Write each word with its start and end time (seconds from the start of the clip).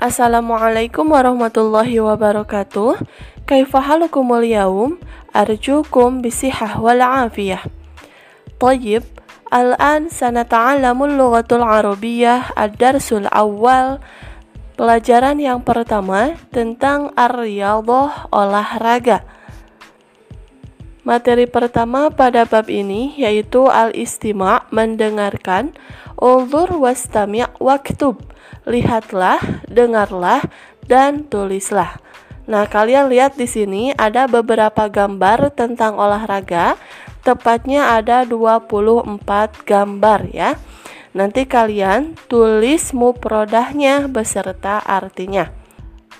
Assalamualaikum 0.00 1.08
warahmatullahi 1.08 2.02
wabarakatuh. 2.02 3.00
Kaifa 3.48 3.80
halukumul 3.80 4.44
yaum? 4.44 5.00
Arjukum 5.30 6.20
bisihah 6.20 6.76
wal 6.82 7.00
afiyah. 7.00 7.64
طيب 8.60 9.02
الآن 9.54 10.08
سنتعلم 10.08 10.98
اللغة 11.04 11.50
العربية 11.52 12.34
الدرس 12.58 13.08
الأول 13.12 13.98
Pelajaran 14.74 15.38
yang 15.38 15.62
pertama 15.62 16.34
tentang 16.50 17.14
ar-riyadhah 17.14 18.26
olahraga. 18.34 19.22
Materi 21.06 21.46
pertama 21.46 22.10
pada 22.10 22.42
bab 22.42 22.66
ini 22.66 23.14
yaitu 23.14 23.70
al-istima' 23.70 24.66
mendengarkan, 24.74 25.78
ulzur 26.19 26.75
wastami' 26.77 27.47
waktub 27.57 28.19
lihatlah, 28.69 29.39
dengarlah, 29.65 30.45
dan 30.85 31.25
tulislah. 31.25 31.97
Nah, 32.49 32.65
kalian 32.65 33.13
lihat 33.13 33.37
di 33.37 33.45
sini 33.45 33.93
ada 33.93 34.25
beberapa 34.25 34.89
gambar 34.89 35.53
tentang 35.53 35.97
olahraga. 35.97 36.77
Tepatnya 37.21 37.93
ada 37.99 38.25
24 38.25 39.21
gambar 39.67 40.19
ya. 40.33 40.57
Nanti 41.13 41.45
kalian 41.45 42.17
tulis 42.25 42.93
muprodahnya 42.93 44.09
beserta 44.09 44.81
artinya. 44.81 45.53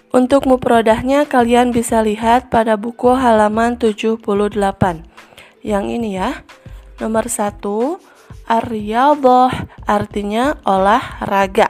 Untuk 0.10 0.46
muprodahnya 0.50 1.26
kalian 1.30 1.70
bisa 1.74 2.02
lihat 2.02 2.50
pada 2.54 2.78
buku 2.78 3.14
halaman 3.14 3.78
78. 3.78 4.22
Yang 5.66 5.86
ini 5.90 6.10
ya. 6.18 6.46
Nomor 7.02 7.26
1, 7.26 7.62
ar 8.50 8.66
artinya 9.86 10.58
olahraga. 10.66 11.70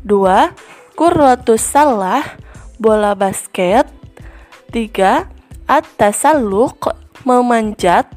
2. 0.00 0.96
Kurratus 0.96 1.60
salah 1.60 2.24
bola 2.80 3.12
basket 3.12 3.84
3. 4.72 5.28
At-tasalluk 5.68 6.96
memanjat 7.28 8.08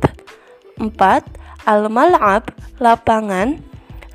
4. 0.80 0.96
Al-mal'ab 1.68 2.52
lapangan 2.80 3.60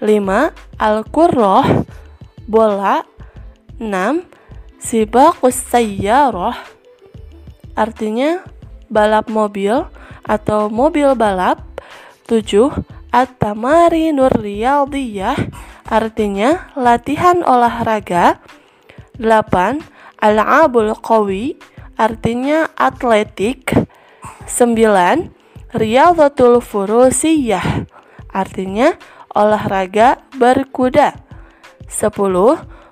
5. 0.00 0.52
Al-kurroh 0.80 1.84
bola 2.48 3.04
6. 3.76 4.24
Sibakus 4.80 5.60
sayyarah 5.69 6.56
artinya 7.76 8.42
balap 8.88 9.28
mobil 9.28 9.84
atau 10.24 10.72
mobil 10.72 11.12
balap 11.14 11.62
7. 12.26 12.97
At-tamari 13.08 14.12
nur 14.12 14.28
riyadiyah 14.28 15.48
artinya 15.88 16.68
latihan 16.76 17.40
olahraga. 17.40 18.36
8. 19.16 19.80
Al-abul 20.20 20.92
qawi 20.92 21.56
artinya 21.96 22.68
atletik. 22.76 23.72
9. 24.44 25.32
Riyadhatul 25.72 26.60
furusiyah 26.60 27.88
artinya 28.28 28.92
olahraga 29.32 30.20
berkuda. 30.36 31.16
10. 31.88 32.12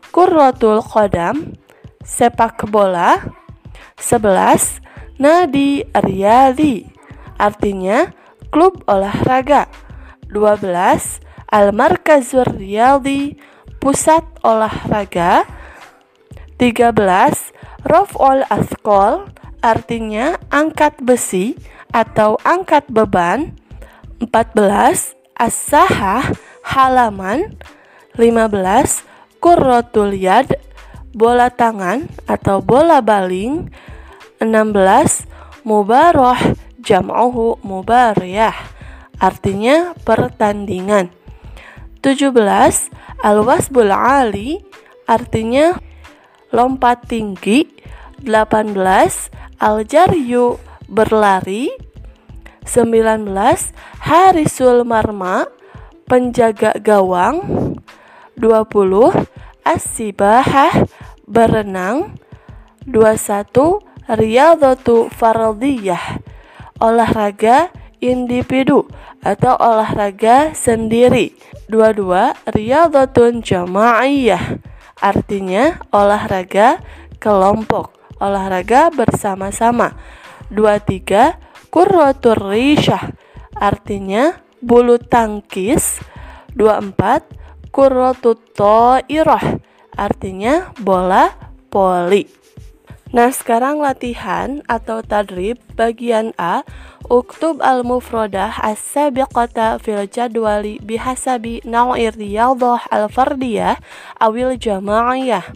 Kurratul 0.09 0.81
qadam 0.81 1.53
sepak 2.01 2.65
bola. 2.73 3.21
11. 4.01 4.81
Nadi 5.21 5.85
riyadi 5.93 6.89
artinya 7.37 8.09
klub 8.49 8.81
olahraga. 8.89 9.69
12. 10.31 11.23
Al-Markazur 11.47 12.59
Riyadi 12.59 13.39
Pusat 13.79 14.27
Olahraga 14.43 15.47
13. 16.59 17.87
Raf'ul 17.87 18.43
Askol 18.51 19.31
artinya 19.63 20.41
angkat 20.51 20.99
besi 20.99 21.55
atau 21.95 22.35
angkat 22.43 22.89
beban 22.91 23.55
14. 24.19 25.15
As-sahah 25.37 26.35
halaman 26.65 27.55
15. 28.19 29.05
Kurrotul 29.39 30.17
yad 30.17 30.57
bola 31.15 31.53
tangan 31.53 32.09
atau 32.27 32.59
bola 32.65 32.99
baling 33.05 33.71
16. 34.43 35.29
Mubaroh 35.63 36.39
jam'uhu 36.83 37.59
mubariyah 37.63 38.76
artinya 39.21 39.93
pertandingan 40.05 41.13
17. 42.07 42.39
Al-wasbul 43.27 43.91
ali 43.91 44.63
artinya 45.11 45.75
lompat 46.55 47.11
tinggi. 47.11 47.67
18. 48.23 48.79
Al-jaryu 49.59 50.63
berlari. 50.87 51.75
19. 52.63 53.27
Harisul 53.99 54.87
marma 54.87 55.51
penjaga 56.07 56.79
gawang. 56.79 57.43
20. 58.39 58.47
As-sibahah 59.67 60.87
berenang. 61.27 62.15
21. 62.87 63.83
Riyadhatu 64.07 65.11
fardiyah 65.11 66.23
olahraga 66.79 67.75
individu 68.01 68.87
atau 69.25 69.57
olahraga 69.59 70.53
sendiri. 70.53 71.35
Dua-dua 71.67 72.39
riyadhatun 72.47 73.43
jama'iyah 73.43 74.63
artinya 75.03 75.83
olahraga 75.91 76.79
kelompok, 77.19 77.93
olahraga 78.23 78.89
bersama-sama. 78.95 79.99
Dua 80.47 80.79
tiga 80.79 81.43
kurratur 81.75 82.39
rishah 82.39 83.13
artinya 83.59 84.39
bulu 84.63 84.97
tangkis. 85.03 85.99
Dua 86.57 86.81
empat 86.81 87.27
kurratut 87.75 88.41
ta'irah 88.57 89.61
artinya 89.93 90.73
bola 90.81 91.35
poli. 91.69 92.46
Nah, 93.17 93.33
sekarang 93.33 93.81
latihan 93.81 94.61
atau 94.69 95.01
tadrib 95.01 95.57
bagian 95.73 96.37
A 96.37 96.69
Uktub 97.09 97.65
al-mufradah 97.65 98.61
as-sabiqata 98.61 99.81
fil 99.81 100.05
jadwali 100.05 100.77
bihasabi 100.85 101.65
naw'ir 101.65 102.13
riyadhah 102.13 102.85
al-fardiyah 102.93 103.81
awil 104.21 104.61
jama'iyah. 104.61 105.49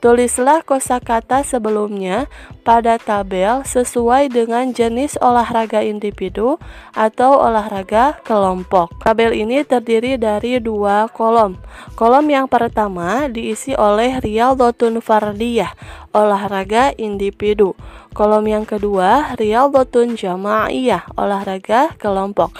Tulislah 0.00 0.64
kosakata 0.64 1.44
sebelumnya 1.44 2.24
pada 2.64 2.96
tabel 2.96 3.60
sesuai 3.68 4.32
dengan 4.32 4.72
jenis 4.72 5.20
olahraga 5.20 5.84
individu 5.84 6.56
atau 6.96 7.36
olahraga 7.36 8.16
kelompok. 8.24 8.96
Tabel 9.04 9.36
ini 9.36 9.60
terdiri 9.60 10.16
dari 10.16 10.56
dua 10.56 11.04
kolom. 11.12 11.60
Kolom 12.00 12.24
yang 12.32 12.48
pertama 12.48 13.28
diisi 13.28 13.76
oleh 13.76 14.16
riyadhatun 14.24 15.04
fardiyah, 15.04 15.76
olahraga 16.16 16.96
individu. 16.96 17.76
Kolom 18.16 18.48
yang 18.48 18.64
kedua 18.64 19.36
riyadhatun 19.36 20.16
jama'iyah, 20.16 21.12
olahraga 21.12 21.92
kelompok 22.00 22.56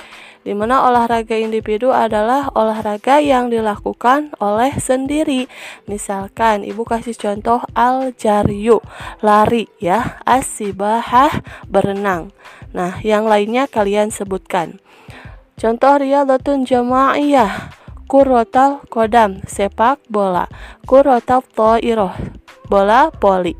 di 0.50 0.58
mana 0.58 0.82
olahraga 0.82 1.38
individu 1.38 1.94
adalah 1.94 2.50
olahraga 2.58 3.22
yang 3.22 3.54
dilakukan 3.54 4.34
oleh 4.42 4.74
sendiri. 4.82 5.46
Misalkan 5.86 6.66
ibu 6.66 6.82
kasih 6.82 7.14
contoh 7.14 7.62
al-jaryu, 7.70 8.82
lari 9.22 9.70
ya, 9.78 10.18
as-sibahah, 10.26 11.30
berenang. 11.70 12.34
Nah, 12.74 12.98
yang 13.06 13.30
lainnya 13.30 13.70
kalian 13.70 14.10
sebutkan. 14.10 14.82
Contoh 15.54 16.02
riyadhatun 16.02 16.66
jama'iyah, 16.66 17.70
kurotal 18.10 18.82
kodam, 18.90 19.46
sepak 19.46 20.02
bola, 20.10 20.50
kurotal 20.82 21.46
to'iroh, 21.46 22.10
bola 22.66 23.14
poli, 23.14 23.54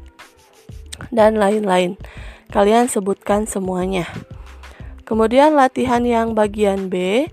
dan 1.14 1.38
lain-lain. 1.38 1.94
Kalian 2.50 2.90
sebutkan 2.90 3.46
semuanya. 3.46 4.10
Kemudian 5.10 5.58
latihan 5.58 6.06
yang 6.06 6.38
bagian 6.38 6.86
B 6.86 7.26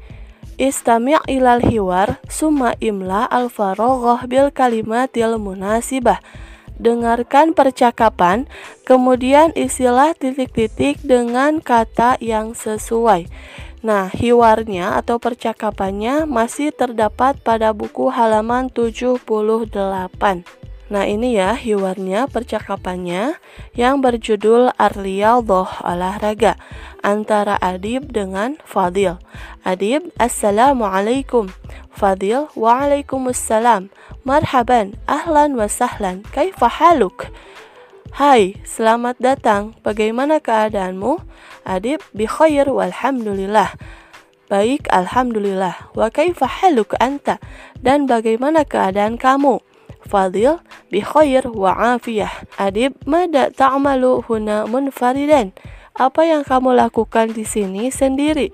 Istami' 0.58 1.22
ilal 1.30 1.62
hiwar 1.62 2.18
summa 2.26 2.74
imla 2.82 3.30
al 3.30 3.54
farogoh 3.54 4.26
bil 4.26 4.50
kalimatil 4.50 5.38
munasibah 5.38 6.18
Dengarkan 6.78 7.58
percakapan, 7.58 8.46
kemudian 8.86 9.50
isilah 9.58 10.14
titik-titik 10.14 11.02
dengan 11.02 11.58
kata 11.58 12.22
yang 12.22 12.54
sesuai. 12.54 13.26
Nah, 13.82 14.14
hiwarnya 14.14 14.94
atau 15.02 15.18
percakapannya 15.18 16.30
masih 16.30 16.70
terdapat 16.70 17.42
pada 17.42 17.74
buku 17.74 18.14
halaman 18.14 18.70
78. 18.70 19.22
Nah 20.88 21.04
ini 21.04 21.36
ya 21.36 21.52
hiwarnya 21.52 22.32
percakapannya 22.32 23.36
yang 23.76 24.00
berjudul 24.00 24.72
Ar-Riyadhah 24.80 25.84
olahraga 25.84 26.56
antara 27.08 27.56
Adib 27.64 28.12
dengan 28.12 28.60
Fadil. 28.68 29.16
Adib, 29.64 30.12
Assalamualaikum. 30.20 31.48
Fadil, 31.88 32.52
Waalaikumsalam. 32.52 33.88
Marhaban, 34.28 35.00
ahlan 35.08 35.56
wa 35.56 35.72
sahlan. 35.72 36.28
Kaifa 36.36 36.68
haluk? 36.68 37.32
Hai, 38.12 38.60
selamat 38.68 39.24
datang. 39.24 39.80
Bagaimana 39.88 40.44
keadaanmu? 40.44 41.24
Adib, 41.64 42.04
bi 42.12 42.28
khair 42.28 42.68
walhamdulillah. 42.68 43.72
Baik, 44.52 44.92
alhamdulillah. 44.92 45.96
Wa 45.96 46.12
kaifa 46.12 46.44
haluk 46.44 46.92
anta? 47.00 47.40
Dan 47.80 48.04
bagaimana 48.04 48.68
keadaan 48.68 49.16
kamu? 49.16 49.64
Fadil, 50.04 50.60
bi 50.92 51.00
khair 51.00 51.48
wa 51.52 51.96
afiyah. 51.96 52.32
Adib, 52.60 53.00
mada 53.08 53.48
ta'malu 53.52 54.28
huna 54.28 54.68
munfaridan? 54.68 55.56
Apa 55.98 56.30
yang 56.30 56.46
kamu 56.46 56.78
lakukan 56.78 57.34
di 57.34 57.42
sini 57.42 57.90
sendiri? 57.90 58.54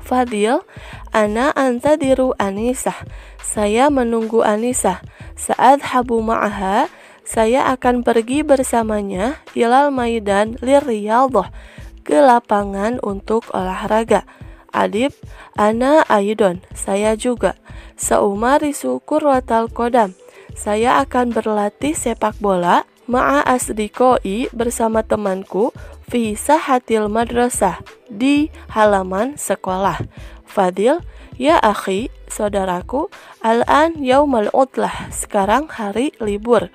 Fadil, 0.00 0.64
ana 1.12 1.52
antadiru 1.52 2.32
Anisah. 2.40 2.96
Saya 3.44 3.92
menunggu 3.92 4.40
Anisah. 4.40 5.04
Saat 5.36 5.84
habu 5.92 6.24
ma'aha, 6.24 6.88
saya 7.20 7.68
akan 7.76 8.00
pergi 8.00 8.40
bersamanya 8.40 9.44
ilal 9.52 9.92
maidan 9.92 10.56
lirriyadhah 10.64 11.52
ke 12.00 12.16
lapangan 12.16 12.96
untuk 13.04 13.44
olahraga. 13.52 14.24
Adib, 14.72 15.12
ana 15.52 16.00
aidon, 16.08 16.64
saya 16.72 17.12
juga. 17.12 17.60
Seumarisu 18.00 19.04
kurwatal 19.04 19.68
kodam. 19.68 20.16
Saya 20.56 20.96
akan 21.04 21.36
berlatih 21.36 21.92
sepak 21.92 22.40
bola 22.40 22.88
ma'a 23.04 23.44
asdikoi 23.44 24.48
bersama 24.56 25.04
temanku 25.04 25.74
fi 26.06 26.34
sahatil 26.34 27.06
madrasah 27.08 27.80
di 28.10 28.50
halaman 28.72 29.38
sekolah. 29.38 30.00
Fadil, 30.44 31.00
ya 31.40 31.56
akhi, 31.56 32.12
saudaraku, 32.28 33.08
al-an 33.40 33.96
yaumal 34.04 34.52
utlah, 34.52 35.08
sekarang 35.08 35.68
hari 35.72 36.12
libur. 36.20 36.68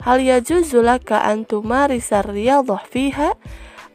Hal 0.00 0.24
yajuzulaka 0.24 1.20
antumarisar 1.26 2.24
riyadhah 2.24 2.86
fiha? 2.88 3.36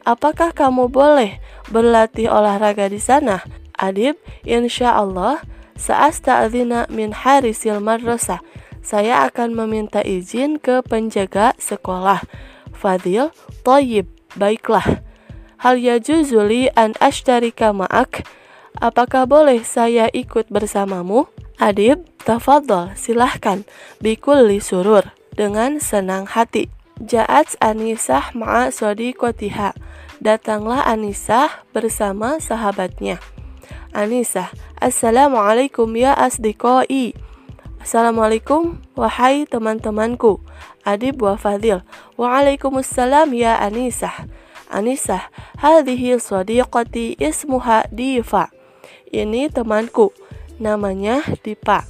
Apakah 0.04 0.52
kamu 0.52 0.92
boleh 0.92 1.40
berlatih 1.72 2.30
olahraga 2.30 2.86
di 2.86 3.00
sana? 3.00 3.42
Adib, 3.74 4.14
insya 4.46 4.94
Allah, 4.94 5.42
sa'asta'adzina 5.74 6.86
min 6.94 7.10
harisil 7.10 7.82
madrasah. 7.82 8.38
Saya 8.84 9.26
akan 9.26 9.56
meminta 9.56 10.04
izin 10.04 10.60
ke 10.60 10.84
penjaga 10.84 11.56
sekolah. 11.56 12.20
Fadil, 12.76 13.32
toyib, 13.64 14.13
baiklah. 14.36 15.02
Hal 15.62 15.80
yajuzuli 15.80 16.68
an 16.76 16.92
ashtarika 17.00 17.72
ma'ak? 17.72 18.26
Apakah 18.82 19.24
boleh 19.24 19.62
saya 19.62 20.10
ikut 20.10 20.50
bersamamu? 20.50 21.30
Adib, 21.62 22.02
tafadhol, 22.26 22.92
silahkan. 22.98 23.62
Bikulli 24.02 24.58
surur 24.58 25.06
dengan 25.38 25.78
senang 25.78 26.26
hati. 26.26 26.68
Ja'at 26.98 27.54
Anisah 27.62 28.34
ma'a 28.34 28.70
sodiqotiha. 28.74 29.74
Datanglah 30.18 30.86
Anisah 30.86 31.62
bersama 31.70 32.38
sahabatnya. 32.42 33.18
Anisah, 33.94 34.50
Assalamualaikum 34.82 35.86
ya 35.94 36.18
asdiqoi. 36.18 37.14
Assalamualaikum, 37.84 38.80
wahai 38.96 39.44
teman-temanku. 39.44 40.40
Adib 40.88 41.20
wa 41.20 41.36
Fadil. 41.36 41.84
Waalaikumsalam 42.16 43.28
ya 43.36 43.60
Anisah. 43.60 44.24
Anisah, 44.72 45.28
hadhihi 45.60 46.16
sadiqati 46.16 47.12
ismuha 47.20 47.84
Diva. 47.92 48.48
Ini 49.12 49.52
temanku, 49.52 50.16
namanya 50.56 51.28
Diva. 51.44 51.84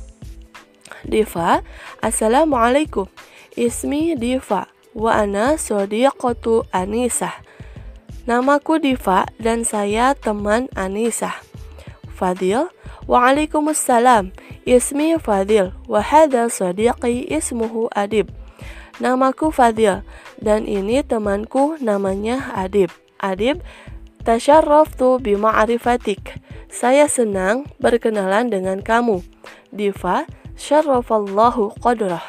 Diva, 1.07 1.63
Assalamualaikum. 2.03 3.07
Ismi 3.55 4.19
Diva 4.19 4.67
wa 4.99 5.15
ana 5.15 5.55
sodiqatu 5.55 6.67
Anisah. 6.75 7.39
Namaku 8.27 8.83
Diva 8.83 9.31
dan 9.39 9.63
saya 9.63 10.19
teman 10.19 10.67
Anisah. 10.75 11.39
Fadil, 12.19 12.74
Waalaikumsalam. 13.11 14.33
Ismi 14.65 15.21
Fadil 15.21 15.77
wa 15.85 16.01
hadha 16.01 16.49
sadiqi 16.49 17.29
ismuhu 17.29 17.93
Adib. 17.93 18.33
Namaku 18.97 19.53
Fadil 19.53 20.01
dan 20.41 20.65
ini 20.65 21.05
temanku 21.05 21.77
namanya 21.85 22.49
Adib. 22.57 22.89
Adib, 23.21 23.61
tasyarraftu 24.25 25.21
bima'rifatik. 25.21 26.41
Saya 26.73 27.07
senang 27.07 27.69
berkenalan 27.77 28.49
dengan 28.49 28.81
kamu. 28.81 29.21
Diva, 29.69 30.25
syarrafallahu 30.57 31.77
qadrah 31.83 32.25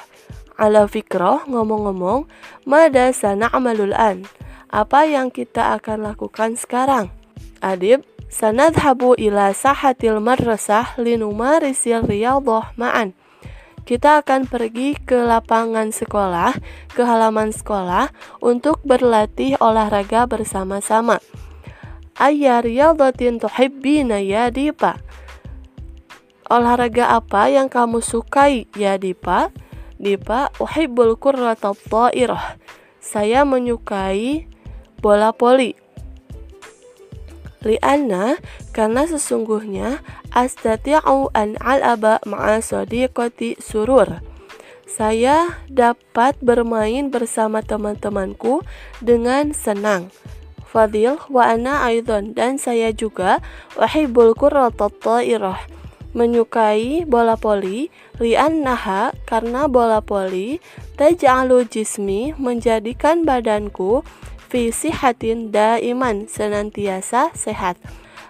ala 0.56 0.88
fikrah 0.88 1.44
ngomong-ngomong 1.48 2.28
mada 2.64 3.12
sana'malul 3.12 3.94
an 3.96 4.24
apa 4.72 5.08
yang 5.08 5.30
kita 5.30 5.76
akan 5.78 6.04
lakukan 6.12 6.56
sekarang 6.56 7.12
adib 7.60 8.04
sanadhabu 8.36 9.16
ila 9.16 9.56
sahatil 9.56 10.20
madrasah 10.20 11.00
linumarisil 11.00 12.04
riyadhah 12.04 12.76
ma'an 12.76 13.16
kita 13.88 14.20
akan 14.26 14.50
pergi 14.50 14.98
ke 14.98 15.14
lapangan 15.14 15.94
sekolah, 15.94 16.58
ke 16.90 17.06
halaman 17.06 17.54
sekolah 17.54 18.10
untuk 18.42 18.82
berlatih 18.82 19.62
olahraga 19.62 20.26
bersama-sama. 20.26 21.22
Ayya 22.18 22.66
riyadatin 22.66 23.38
tuhibbina 23.38 24.18
ya 24.26 24.50
Dipa? 24.50 24.98
Olahraga 26.50 27.14
apa 27.14 27.46
yang 27.54 27.70
kamu 27.70 28.02
sukai 28.02 28.66
ya 28.74 28.98
Dipa? 28.98 29.54
Dipa, 30.02 30.50
uhibbul 30.58 31.14
kurrata 31.22 31.78
ta'irah. 31.78 32.58
Saya 32.98 33.46
menyukai 33.46 34.50
bola 34.98 35.30
poli. 35.30 35.85
Lianna, 37.66 38.38
karena 38.72 39.10
sesungguhnya 39.10 40.06
astati'u 40.30 41.34
an 41.34 41.58
al'aba 41.58 42.22
ma'a 42.24 42.62
sadiqati 42.62 43.58
surur. 43.58 44.22
Saya 44.86 45.60
dapat 45.66 46.38
bermain 46.46 47.10
bersama 47.10 47.66
teman-temanku 47.66 48.62
dengan 49.02 49.50
senang. 49.52 50.14
Fadil 50.70 51.18
wa 51.28 51.50
ana 51.50 51.90
aidon 51.90 52.38
dan 52.38 52.62
saya 52.62 52.94
juga 52.94 53.42
uhibbul 53.76 54.38
kurrata 54.38 54.94
ta'irah 54.94 55.76
menyukai 56.16 57.04
bola 57.04 57.36
poli 57.36 57.92
naha 58.64 59.12
karena 59.28 59.68
bola 59.68 60.00
poli 60.00 60.64
taj'alu 60.96 61.68
jismi 61.68 62.32
menjadikan 62.40 63.28
badanku 63.28 64.02
fi 64.56 64.72
sihatin 64.72 65.52
daiman 65.52 66.32
senantiasa 66.32 67.36
sehat. 67.36 67.76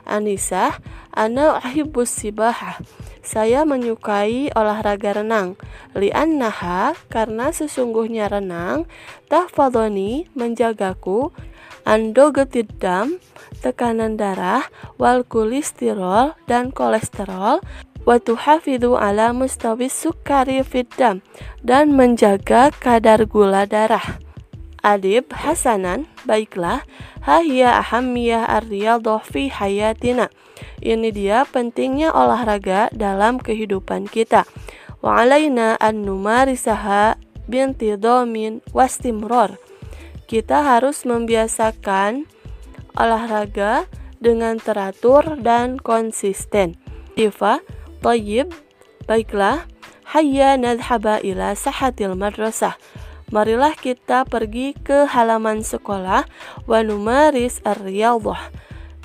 Anissa, 0.10 0.82
ana 1.14 1.62
uhibbus 1.62 2.10
sibahah. 2.18 2.82
Saya 3.22 3.62
menyukai 3.62 4.50
olahraga 4.58 5.22
renang. 5.22 5.54
naha 5.94 6.98
karena 7.14 7.54
sesungguhnya 7.54 8.26
renang 8.26 8.90
tahfadhoni 9.30 10.26
menjagaku 10.34 11.30
andogetidam 11.86 13.22
tekanan 13.62 14.18
darah, 14.18 14.66
wal 14.98 15.22
kolesterol 15.22 16.34
dan 16.50 16.74
kolesterol, 16.74 17.62
wa 18.02 18.18
tuhafidhu 18.18 18.98
ala 18.98 19.30
mustawis 19.30 19.94
sukari 19.94 20.66
fiddam 20.66 21.22
dan 21.62 21.94
menjaga 21.94 22.74
kadar 22.82 23.30
gula 23.30 23.70
darah. 23.70 24.25
Adib 24.86 25.34
Hasanan, 25.34 26.06
baiklah, 26.30 26.86
hahya 27.26 27.82
ahamiyah 27.82 28.46
ar-riyadah 28.46 29.26
fi 29.26 29.50
hayatina. 29.50 30.30
Ini 30.78 31.10
dia 31.10 31.42
pentingnya 31.50 32.14
olahraga 32.14 32.94
dalam 32.94 33.42
kehidupan 33.42 34.06
kita. 34.06 34.46
Wa 35.02 35.26
alaina 35.26 35.74
an 35.82 36.06
numarisaha 36.06 37.18
bintidamin 37.50 38.62
wastimror 38.78 39.58
kita 40.26 40.66
harus 40.66 41.06
membiasakan 41.06 42.26
olahraga 42.98 43.86
dengan 44.18 44.58
teratur 44.58 45.38
dan 45.38 45.78
konsisten. 45.78 46.74
Diva, 47.14 47.62
tayyib, 48.02 48.50
baiklah, 49.06 49.70
hayya 50.10 50.58
nadhaba 50.58 51.22
ila 51.22 51.54
sahatil 51.54 52.18
madrasah. 52.18 52.76
Marilah 53.34 53.74
kita 53.74 54.22
pergi 54.30 54.78
ke 54.78 55.10
halaman 55.10 55.66
sekolah 55.66 56.30
wa 56.70 56.80
numaris 56.86 57.58
ar 57.66 57.82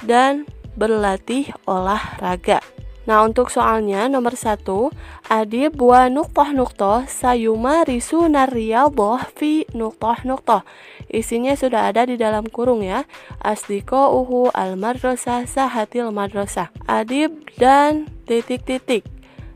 dan 0.04 0.44
berlatih 0.76 1.48
olahraga. 1.64 2.60
Nah 3.08 3.24
untuk 3.24 3.48
soalnya 3.48 4.06
nomor 4.12 4.36
satu 4.36 4.92
Adib 5.26 5.80
wa 5.80 6.06
nuktah 6.12 6.52
nuktah 6.52 7.08
sayuma 7.08 7.82
risuna 7.88 8.44
riyadhah 8.44 9.24
fi 9.34 9.64
nuktah 9.72 10.20
nuktah 10.28 10.62
Isinya 11.10 11.56
sudah 11.56 11.90
ada 11.90 12.04
di 12.06 12.20
dalam 12.20 12.46
kurung 12.46 12.84
ya. 12.84 13.08
Asdiko 13.40 14.14
uhu 14.20 14.52
al 14.54 14.76
madrasah 14.76 15.48
sahatil 15.48 16.12
madrasah. 16.14 16.70
Adib 16.86 17.34
dan 17.58 18.06
titik-titik 18.28 19.02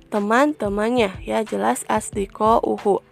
teman-temannya. 0.08 1.14
Ya 1.22 1.46
jelas 1.46 1.86
asdiko 1.86 2.58
uhu 2.64 3.04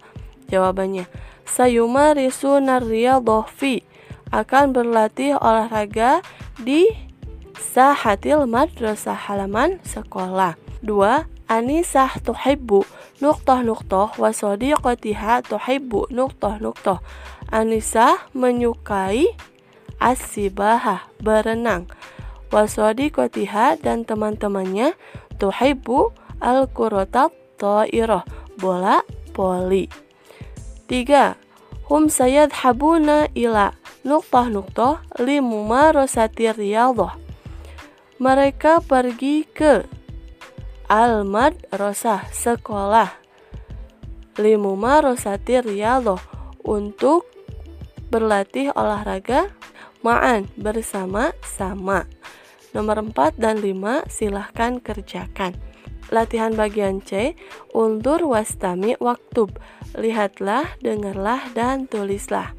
jawabannya 0.50 1.06
sayuma 1.46 2.14
risu 2.16 2.62
nariyadhofi 2.62 3.84
akan 4.32 4.72
berlatih 4.72 5.36
olahraga 5.36 6.24
di 6.56 6.88
sahatil 7.60 8.48
madrasah 8.48 9.16
halaman 9.16 9.78
sekolah. 9.84 10.56
Dua 10.82 11.28
Anisah 11.52 12.16
tuhibbu 12.24 12.82
nuktah 13.20 13.60
nuktah 13.60 14.16
wa 14.16 14.32
sadiqatiha 14.32 15.44
tuhibbu 15.44 16.08
nuktah 16.08 16.56
nuktah 16.58 16.98
Anisah 17.52 18.16
menyukai 18.32 19.28
asibahah 20.00 21.04
berenang. 21.20 21.92
Wa 22.48 22.64
sadiqatiha 22.64 23.84
dan 23.84 24.08
teman-temannya 24.08 24.96
tuhibbu 25.36 26.16
al-kurotat 26.40 27.30
ta'irah 27.60 28.24
bola 28.56 29.04
poli 29.36 29.86
tiga 30.92 31.40
hum 31.88 32.12
habuna 32.52 33.24
ila 33.32 33.72
nuktah 34.04 34.52
nuktah 34.52 35.00
limumarosati 35.16 36.52
riyadhah. 36.52 37.16
Mereka 38.20 38.84
pergi 38.84 39.48
ke 39.48 39.88
almad 40.92 41.56
rosah 41.72 42.28
sekolah 42.28 43.08
limumarosati 44.36 45.64
riyadhah 45.64 46.20
untuk 46.60 47.24
berlatih 48.12 48.76
olahraga 48.76 49.48
ma'an 50.04 50.44
bersama-sama. 50.60 52.04
Nomor 52.76 53.00
4 53.00 53.40
dan 53.40 53.64
5 53.64 54.12
silahkan 54.12 54.76
kerjakan 54.76 55.56
Latihan 56.10 56.56
bagian 56.56 57.04
C, 57.04 57.38
undur 57.70 58.24
wastami 58.26 58.96
waktub. 58.98 59.54
Lihatlah, 59.94 60.66
dengarlah, 60.80 61.52
dan 61.52 61.86
tulislah. 61.86 62.56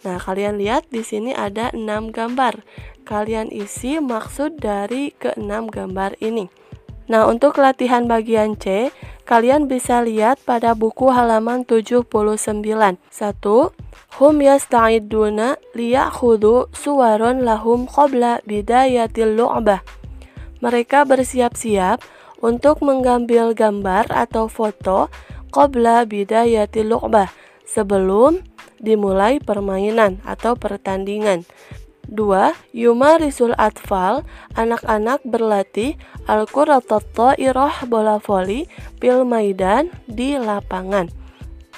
Nah, 0.00 0.16
kalian 0.16 0.56
lihat 0.56 0.88
di 0.88 1.04
sini 1.04 1.36
ada 1.36 1.68
6 1.76 2.10
gambar. 2.10 2.64
Kalian 3.04 3.52
isi 3.52 4.00
maksud 4.00 4.56
dari 4.56 5.12
keenam 5.20 5.68
gambar 5.68 6.16
ini. 6.24 6.48
Nah, 7.10 7.26
untuk 7.26 7.58
latihan 7.58 8.06
bagian 8.06 8.54
C, 8.54 8.94
kalian 9.26 9.66
bisa 9.66 9.98
lihat 10.00 10.38
pada 10.46 10.78
buku 10.78 11.10
halaman 11.10 11.66
79. 11.66 12.06
1. 12.46 13.02
Hum 14.18 14.34
yasta'iduna 14.38 15.58
liya'khudhu 15.74 16.70
suwaron 16.70 17.42
lahum 17.42 17.90
qabla 17.90 18.38
bidayatil 18.46 19.34
lu'bah. 19.36 19.82
Mereka 20.62 21.02
bersiap-siap 21.02 21.98
untuk 22.40 22.80
mengambil 22.84 23.52
gambar 23.52 24.08
atau 24.08 24.48
foto 24.48 25.12
qabla 25.52 26.04
bidayati 26.08 26.84
lu'bah 26.84 27.28
sebelum 27.68 28.40
dimulai 28.80 29.38
permainan 29.38 30.18
atau 30.24 30.56
pertandingan. 30.56 31.44
2. 32.10 32.74
Yumarisul 32.74 33.54
atfal, 33.54 34.26
anak-anak 34.58 35.22
berlatih 35.22 35.94
al-quratat 36.26 37.06
ta'irah 37.14 37.86
bola 37.86 38.18
voli 38.18 38.66
bil 38.98 39.22
maidan 39.22 39.94
di 40.10 40.34
lapangan. 40.34 41.06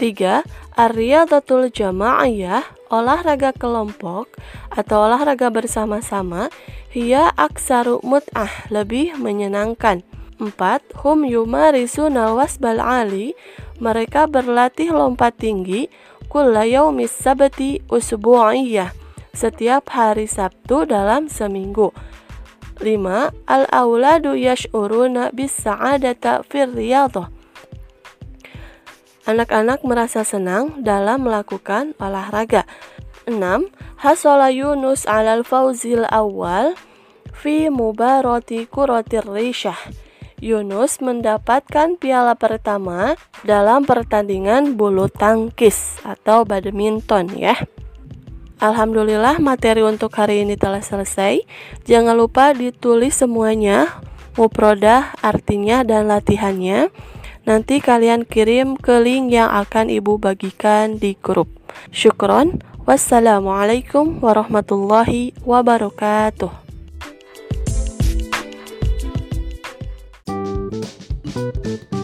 3. 0.01 0.41
Ar-riyadatul 0.73 1.69
jama'iyah, 1.69 2.65
olahraga 2.89 3.53
kelompok 3.53 4.33
atau 4.73 5.05
olahraga 5.05 5.53
bersama-sama, 5.53 6.49
hia 6.89 7.29
aksaru 7.37 8.01
mut'ah, 8.01 8.73
lebih 8.73 9.13
menyenangkan. 9.21 10.01
4. 10.51 11.07
Hum 11.07 11.23
yumarisuna 11.23 12.35
wasbal 12.35 12.83
ali 12.83 13.39
Mereka 13.79 14.27
berlatih 14.27 14.91
lompat 14.91 15.39
tinggi 15.39 15.87
Kulla 16.27 16.67
yaumis 16.67 17.15
sabati 17.15 17.79
usbu'iyah 17.87 18.91
Setiap 19.31 19.95
hari 19.95 20.27
Sabtu 20.27 20.83
dalam 20.91 21.31
seminggu 21.31 21.95
5. 22.83 23.47
Al-awladu 23.47 24.35
yash'uruna 24.35 25.31
bis 25.31 25.55
sa'adata 25.55 26.43
fir 26.43 26.67
riyadah 26.67 27.31
Anak-anak 29.23 29.87
merasa 29.87 30.27
senang 30.27 30.83
dalam 30.83 31.23
melakukan 31.23 31.95
olahraga. 32.03 32.67
6. 33.31 33.39
Hasala 34.03 34.51
Yunus 34.51 35.07
alal 35.07 35.47
fauzil 35.47 36.03
awal 36.11 36.75
fi 37.31 37.71
mubarati 37.71 38.67
kuratir 38.67 39.23
rishah. 39.23 39.79
Yunus 40.43 40.99
mendapatkan 40.99 41.95
piala 42.03 42.35
pertama 42.35 43.15
dalam 43.47 43.87
pertandingan 43.87 44.75
bulu 44.75 45.07
tangkis 45.07 46.03
atau 46.03 46.43
badminton 46.43 47.31
ya. 47.39 47.55
Alhamdulillah 48.59 49.39
materi 49.39 49.87
untuk 49.87 50.11
hari 50.19 50.43
ini 50.43 50.59
telah 50.59 50.83
selesai. 50.83 51.47
Jangan 51.87 52.19
lupa 52.19 52.51
ditulis 52.59 53.15
semuanya, 53.15 54.03
muprodah 54.35 55.15
artinya 55.23 55.87
dan 55.87 56.11
latihannya. 56.11 56.91
Nanti 57.47 57.79
kalian 57.79 58.27
kirim 58.27 58.75
ke 58.75 58.99
link 58.99 59.31
yang 59.31 59.51
akan 59.51 59.95
ibu 59.95 60.19
bagikan 60.19 60.99
di 60.99 61.15
grup. 61.19 61.51
Syukron. 61.95 62.59
Wassalamualaikum 62.83 64.19
warahmatullahi 64.19 65.39
wabarakatuh. 65.47 66.62
Thank 71.35 71.93
you. 71.93 72.02